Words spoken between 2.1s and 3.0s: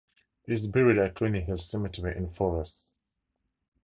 in Forres.